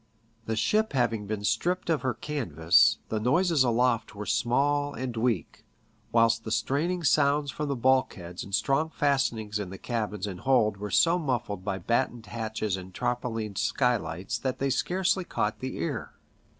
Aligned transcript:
The 0.47 0.55
ship 0.55 0.93
having 0.93 1.27
been 1.27 1.43
stripped 1.43 1.87
of 1.87 2.01
her 2.01 2.15
canvas, 2.15 2.97
the 3.09 3.19
noises 3.19 3.63
aloft 3.63 4.15
were 4.15 4.25
small 4.25 4.95
and 4.95 5.15
weak, 5.15 5.63
whilst 6.11 6.43
the 6.43 6.49
straining 6.49 7.03
sounds 7.03 7.51
from 7.51 7.67
bulkheads 7.79 8.43
and 8.43 8.55
strong 8.55 8.89
fastenings 8.89 9.59
in 9.59 9.69
the 9.69 9.77
cabins 9.77 10.25
and 10.25 10.39
hold 10.39 10.77
were 10.77 10.89
so 10.89 11.19
muJB3ed 11.19 11.63
by 11.63 11.77
battened 11.77 12.25
hatches 12.25 12.77
and 12.77 12.95
tarpaulined 12.95 13.59
skylights 13.59 14.39
that 14.39 14.57
they 14.57 14.71
scarcely 14.71 15.23
caught 15.23 15.59
the 15.59 15.77
ear. 15.77 16.11